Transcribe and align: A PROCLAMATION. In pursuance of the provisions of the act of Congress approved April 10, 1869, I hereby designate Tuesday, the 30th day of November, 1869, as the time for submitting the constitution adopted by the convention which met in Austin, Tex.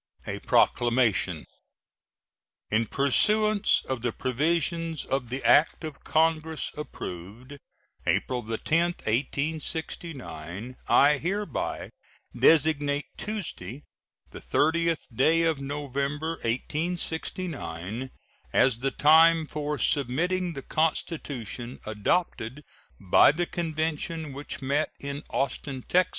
A 0.25 0.39
PROCLAMATION. 0.39 1.45
In 2.71 2.87
pursuance 2.87 3.83
of 3.87 4.01
the 4.01 4.11
provisions 4.11 5.05
of 5.05 5.29
the 5.29 5.43
act 5.45 5.83
of 5.83 6.03
Congress 6.03 6.71
approved 6.75 7.59
April 8.07 8.41
10, 8.41 8.49
1869, 9.05 10.75
I 10.87 11.19
hereby 11.19 11.91
designate 12.35 13.05
Tuesday, 13.15 13.83
the 14.31 14.39
30th 14.41 15.05
day 15.13 15.43
of 15.43 15.61
November, 15.61 16.29
1869, 16.37 18.09
as 18.51 18.79
the 18.79 18.89
time 18.89 19.45
for 19.45 19.77
submitting 19.77 20.53
the 20.53 20.63
constitution 20.63 21.77
adopted 21.85 22.63
by 22.99 23.31
the 23.31 23.45
convention 23.45 24.33
which 24.33 24.63
met 24.63 24.89
in 24.99 25.21
Austin, 25.29 25.83
Tex. 25.87 26.09